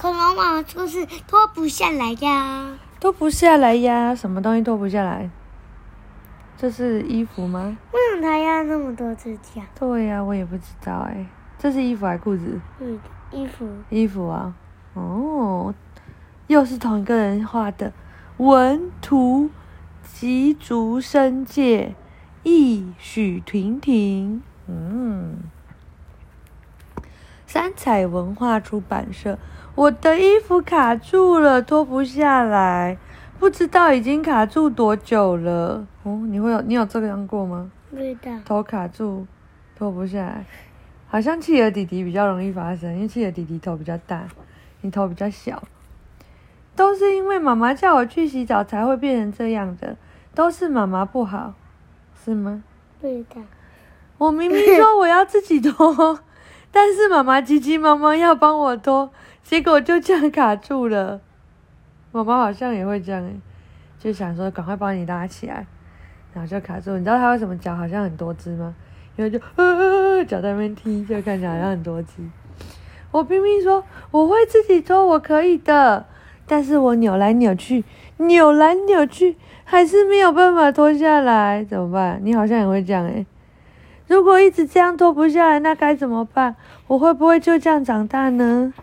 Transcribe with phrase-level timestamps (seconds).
[0.00, 2.70] 恐龙妈妈就是脱不下来呀。
[2.98, 4.14] 脱不下来呀？
[4.14, 5.28] 什么东西脱不下来？
[6.56, 7.76] 这是衣服吗？
[7.92, 9.62] 为什么它要那么多指甲？
[9.78, 11.26] 对呀，我也不知道哎。
[11.58, 12.58] 这是衣服还是裤子？
[12.78, 12.98] 嗯，
[13.30, 13.68] 衣服。
[13.90, 14.54] 衣服啊，
[14.94, 15.74] 哦，
[16.46, 17.92] 又是同一个人画的。
[18.38, 19.50] 文图：
[20.02, 21.94] 吉竹伸介，
[22.42, 24.42] 意许婷婷。
[24.66, 25.36] 嗯，
[27.52, 29.36] 三彩文化出版社。
[29.74, 32.96] 我的衣服卡住了，脱不下来。
[33.40, 36.22] 不知道已经卡住多久了哦？
[36.28, 37.68] 你会有你有这样过吗？
[37.90, 38.30] 不知道。
[38.44, 39.26] 头卡住，
[39.76, 40.44] 脱不下来，
[41.08, 44.28] 好像企鹅弟弟比较容易发生，因为企鹅弟弟头比较大，
[44.82, 45.60] 你头比较小。
[46.76, 49.96] 都是因为妈妈叫我去洗澡才会变成这样的，
[50.36, 51.54] 都是妈妈不好，
[52.24, 52.62] 是吗？
[53.00, 53.42] 不知道。
[54.18, 56.20] 我明明说我要自己脱，
[56.72, 59.10] 但是妈妈急急忙忙要帮我脱，
[59.42, 61.20] 结果就这样卡住了。
[62.12, 63.40] 妈妈好像也会这样，
[63.98, 65.66] 就想说赶快帮你拉起来，
[66.32, 66.96] 然后就卡住。
[66.96, 68.74] 你知道它为什么脚好像很多只吗？
[69.16, 72.12] 因为就呃脚在那边踢，就看起来好像很多只。
[73.10, 76.06] 我拼命说我会自己脱，我可以的，
[76.46, 77.84] 但是我扭来扭去，
[78.18, 82.20] 扭来扭去，还是没有办法脱下来，怎么办？
[82.22, 83.26] 你好像也会这样诶。
[84.10, 86.56] 如果一直这样脱不下来，那该怎么办？
[86.88, 88.74] 我会不会就这样长大呢？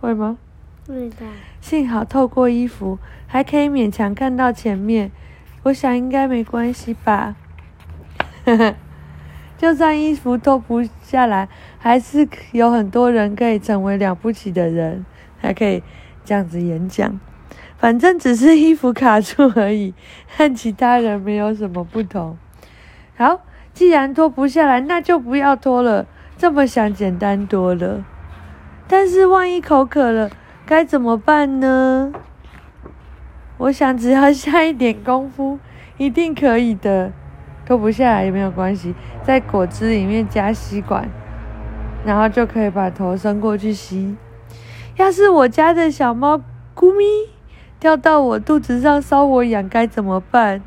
[0.00, 0.36] 会吗？
[0.88, 1.16] 会的。
[1.60, 2.98] 幸好透过衣服
[3.28, 5.12] 还可以勉强看到前面，
[5.62, 7.36] 我想应该没关系吧。
[8.44, 8.74] 呵 呵
[9.56, 11.48] 就算衣服脱不下来，
[11.78, 15.06] 还是有很多人可以成为了不起的人，
[15.38, 15.84] 还可以
[16.24, 17.20] 这样子演讲。
[17.78, 19.94] 反正只是衣服卡住而已，
[20.36, 22.36] 和其他人没有什么不同。
[23.16, 23.40] 好，
[23.72, 26.06] 既然脱不下来，那就不要脱了。
[26.36, 28.04] 这么想简单多了。
[28.88, 30.30] 但是万一口渴了？
[30.66, 32.12] 该怎么办呢？
[33.58, 35.58] 我想只要下一点功夫，
[35.96, 37.12] 一定可以的。
[37.64, 41.08] 脱不下来也没有关系，在果汁里面加吸管，
[42.04, 44.16] 然后就可以把头伸过去吸。
[44.96, 46.40] 要是我家的小猫
[46.74, 47.04] 咕咪
[47.78, 50.60] 掉到我肚子上烧我痒，该怎么办？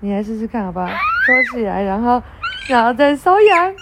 [0.00, 0.88] 你来试试看好不好？
[1.26, 2.22] 拖起来，然后，
[2.68, 3.74] 然后再搔痒。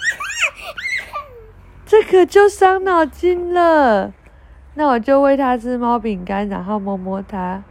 [1.86, 4.12] 这可就伤脑筋了。
[4.74, 7.62] 那我就喂它吃猫饼干，然后摸摸它，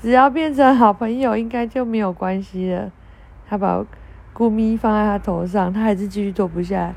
[0.00, 2.92] 只要变成好朋友，应该就没有关系了。
[3.48, 3.84] 他把
[4.32, 6.94] 咕咪放在他头上，他还是继续脱不下来，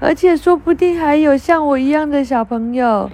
[0.00, 3.08] 而且说不定还有像我一样的小朋友，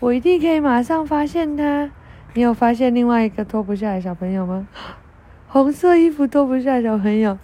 [0.00, 1.90] 我一定可以马上发现他。
[2.34, 4.66] 你有发现另外一个脱不下来小朋友吗？
[5.46, 7.38] 红色衣服脱不下来小朋友，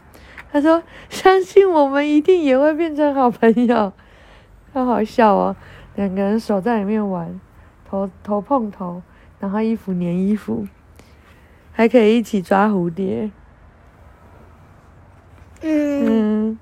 [0.52, 3.92] 他说：“相信我们一定也会变成好朋友。”
[4.74, 5.56] 好好笑哦，
[5.96, 7.40] 两个人手在里面玩。
[7.88, 9.02] 头头碰头，
[9.40, 10.66] 然后衣服粘衣服，
[11.72, 13.30] 还可以一起抓蝴蝶。
[15.62, 16.58] 嗯，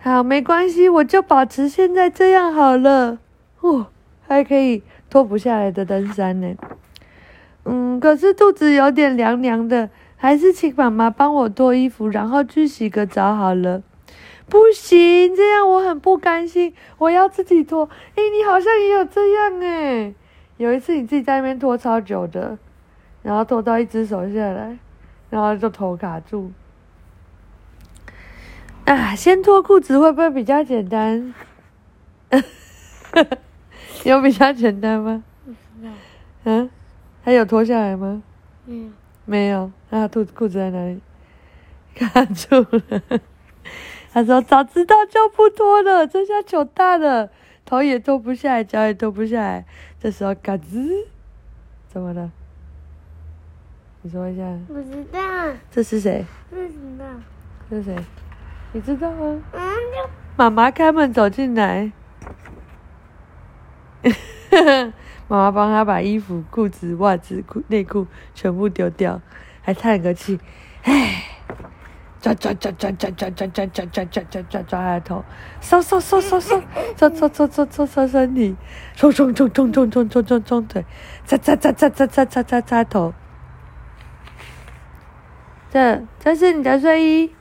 [0.00, 3.18] 好，没关系，我就保持现在这样好了。
[3.60, 3.86] 哦，
[4.26, 6.54] 还可以脱不下来的登山呢。
[7.64, 9.90] 嗯，可是肚子有点凉凉的，
[10.22, 13.82] 还是请妈妈帮我脱衣服，然后去洗个澡好了。
[14.50, 17.88] 不行，这样我很不甘心，我要自己脱。
[18.16, 20.12] 哎，你好像也有这样哎。
[20.58, 22.58] 有一次你自己在那边脱超久的，
[23.22, 24.76] 然后脱到一只手下来，
[25.30, 26.52] 然后就头卡住。
[28.84, 31.32] 啊，先脱裤子会不会比较简单？
[34.04, 35.24] 有比较简单吗？
[36.44, 36.68] 嗯，
[37.22, 38.22] 还有脱下来吗？
[38.66, 38.90] 没有。
[39.30, 39.70] 没有。
[39.90, 41.00] 那裤裤子在哪里？
[41.94, 43.20] 卡住了。
[44.12, 47.30] 他说：“早知道就不脱了，这下糗大了。”
[47.64, 49.64] 头也脱不下来，脚也脱不下来，
[50.00, 51.04] 这时候嘎吱，
[51.88, 52.32] 怎么了？
[54.02, 54.42] 你说一下。
[54.66, 55.20] 不知道。
[55.70, 56.26] 这是谁？
[56.50, 57.04] 不知道。
[57.70, 57.96] 这是谁？
[58.72, 59.40] 你知道吗？
[59.52, 59.62] 嗯。
[60.36, 61.92] 妈妈开门走进来，
[65.30, 69.22] 妈妈帮他把衣服、裤子、袜子、裤内裤全部丢掉，
[69.62, 70.40] 还叹个气，
[70.82, 71.22] 唉。
[72.20, 75.24] 抓抓抓抓抓抓抓抓抓抓抓抓抓抓他头，
[75.62, 76.60] 收收收收收，
[76.94, 78.54] 搓搓搓搓搓搓身体，
[78.94, 80.84] 冲冲冲冲冲冲冲冲冲腿，
[81.24, 83.14] 擦擦擦擦擦擦擦擦擦头。
[85.70, 87.32] 这这是你的睡衣，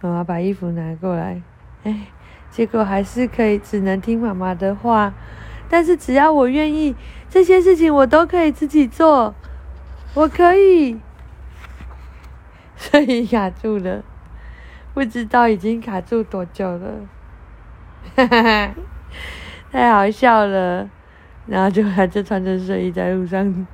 [0.00, 1.42] 妈妈把衣服拿过来，
[1.82, 2.06] 哎，
[2.50, 5.12] 结果还是可以，只能听妈妈的话。
[5.68, 6.94] 但是只要我愿意，
[7.28, 9.34] 这些事情我都可以自己做，
[10.14, 10.98] 我可以。
[12.76, 14.02] 所以卡住了，
[14.92, 17.06] 不知道已经卡住多久了，
[18.14, 18.74] 哈哈哈，
[19.72, 20.88] 太好笑了！
[21.46, 23.66] 然后就还是穿着睡衣在路上，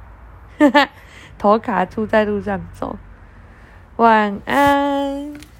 [0.58, 0.88] 哈 哈
[1.38, 2.96] 头卡住在路上走。
[3.96, 5.51] 晚安。